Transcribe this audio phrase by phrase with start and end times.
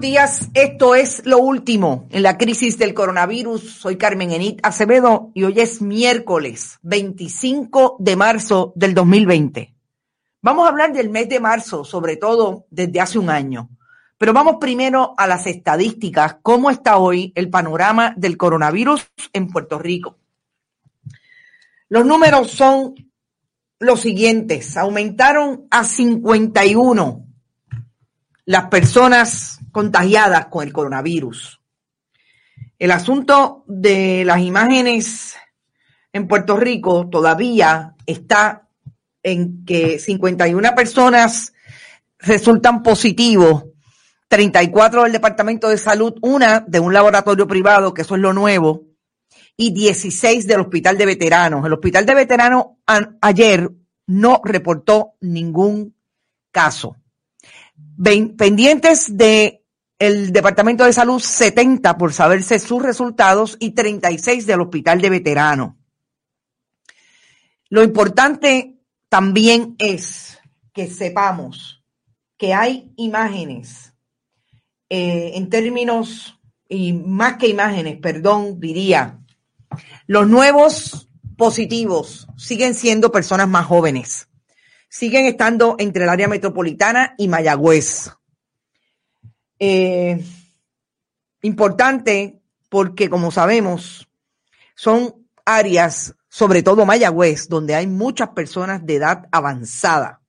[0.00, 3.78] Esto es lo último en la crisis del coronavirus.
[3.80, 9.74] Soy Carmen Enit Acevedo y hoy es miércoles 25 de marzo del 2020.
[10.40, 13.70] Vamos a hablar del mes de marzo, sobre todo desde hace un año.
[14.18, 16.36] Pero vamos primero a las estadísticas.
[16.42, 20.16] ¿Cómo está hoy el panorama del coronavirus en Puerto Rico?
[21.88, 22.94] Los números son
[23.80, 24.76] los siguientes.
[24.76, 27.24] Aumentaron a 51
[28.44, 31.60] las personas contagiadas con el coronavirus.
[32.78, 35.36] El asunto de las imágenes
[36.12, 38.68] en Puerto Rico todavía está
[39.22, 41.52] en que 51 personas
[42.18, 43.64] resultan positivos,
[44.28, 48.84] 34 del Departamento de Salud, una de un laboratorio privado, que eso es lo nuevo,
[49.56, 51.64] y 16 del Hospital de Veteranos.
[51.66, 52.64] El Hospital de Veteranos
[53.20, 53.70] ayer
[54.06, 55.94] no reportó ningún
[56.50, 56.96] caso
[58.36, 59.57] pendientes de
[59.98, 65.74] el Departamento de Salud 70 por saberse sus resultados y 36 del Hospital de Veteranos.
[67.68, 70.38] Lo importante también es
[70.72, 71.84] que sepamos
[72.36, 73.92] que hay imágenes
[74.88, 79.18] eh, en términos, y más que imágenes, perdón, diría,
[80.06, 84.28] los nuevos positivos siguen siendo personas más jóvenes
[84.88, 88.10] siguen estando entre el área metropolitana y Mayagüez.
[89.58, 90.24] Eh,
[91.42, 94.08] importante porque, como sabemos,
[94.74, 100.20] son áreas, sobre todo Mayagüez, donde hay muchas personas de edad avanzada.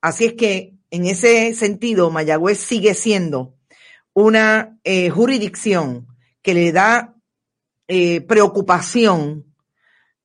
[0.00, 3.54] Así es que, en ese sentido, Mayagüez sigue siendo
[4.12, 6.08] una eh, jurisdicción
[6.42, 7.14] que le da
[7.86, 9.46] eh, preocupación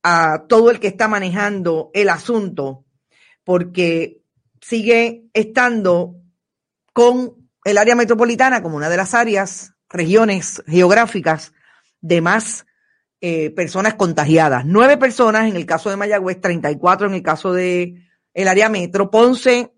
[0.02, 2.86] a todo el que está manejando el asunto
[3.44, 4.22] porque
[4.62, 6.16] sigue estando
[6.94, 11.52] con el área metropolitana como una de las áreas, regiones geográficas
[12.00, 12.66] de más
[13.20, 14.66] eh, personas contagiadas.
[14.66, 19.10] Nueve personas en el caso de Mayagüez, 34 en el caso de el área metro,
[19.10, 19.74] Ponce,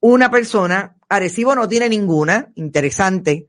[0.00, 3.48] una persona, Arecibo no tiene ninguna, interesante,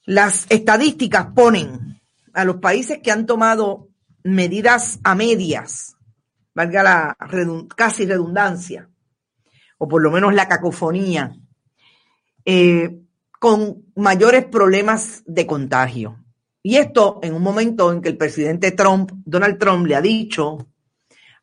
[0.06, 2.00] Las estadísticas ponen
[2.33, 3.89] a los países que han tomado
[4.21, 5.95] medidas a medias,
[6.53, 7.18] valga la
[7.75, 8.88] casi redundancia,
[9.79, 11.35] o por lo menos la cacofonía,
[12.45, 12.99] eh,
[13.39, 16.23] con mayores problemas de contagio.
[16.61, 20.67] Y esto en un momento en que el presidente Trump, Donald Trump, le ha dicho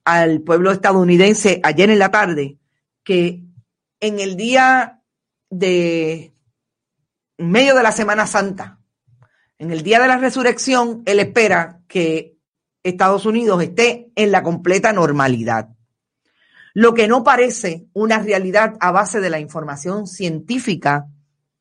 [0.04, 2.58] al pueblo estadounidense ayer en la tarde
[3.02, 3.42] que
[3.98, 5.02] en el día
[5.50, 6.32] de
[7.38, 8.78] en medio de la Semana Santa,
[9.58, 12.36] en el día de la resurrección, él espera que
[12.82, 15.75] Estados Unidos esté en la completa normalidad.
[16.78, 21.06] Lo que no parece una realidad a base de la información científica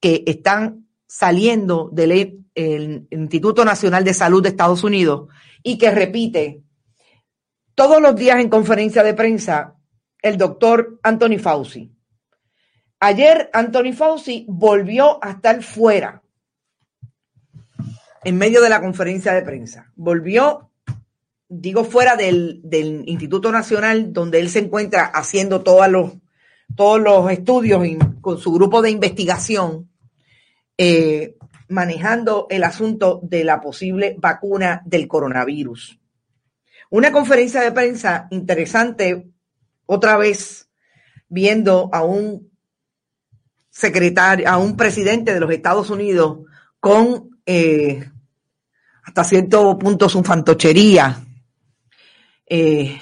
[0.02, 2.46] que están saliendo del
[3.10, 5.30] Instituto Nacional de Salud de Estados Unidos
[5.64, 6.64] y que repite
[7.76, 9.78] todos los días en conferencia de prensa
[10.22, 11.96] el doctor Anthony Fauci.
[13.00, 16.22] Ayer Anthony Fauci volvió a estar fuera
[18.26, 19.94] en medio de la conferencia de prensa.
[19.96, 20.72] Volvió,
[21.48, 22.62] digo, fuera del,
[23.06, 26.14] Instituto Nacional, donde él se encuentra haciendo todos los,
[26.76, 27.82] todos los estudios
[28.22, 29.90] con su grupo de investigación,
[30.78, 31.36] eh,
[31.70, 36.00] manejando el asunto de la posible vacuna del coronavirus.
[36.90, 39.28] Una conferencia de prensa interesante,
[39.86, 40.70] otra vez
[41.28, 42.52] viendo a un
[43.70, 46.40] secretario, a un presidente de los Estados Unidos
[46.80, 48.10] con eh,
[49.04, 51.25] hasta cierto punto su fantochería.
[52.48, 53.00] Eh,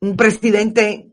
[0.00, 1.12] un presidente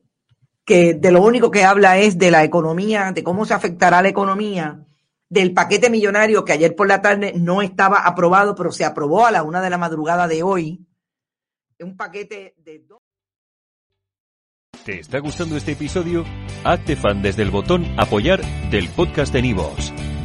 [0.66, 4.10] que de lo único que habla es de la economía, de cómo se afectará la
[4.10, 4.86] economía,
[5.30, 9.32] del paquete millonario que ayer por la tarde no estaba aprobado, pero se aprobó a
[9.32, 10.86] la una de la madrugada de hoy.
[11.80, 13.00] Un paquete de dos.
[14.86, 16.26] ¿Te está gustando este episodio?
[16.64, 19.94] Hazte desde el botón apoyar del podcast de Nivos.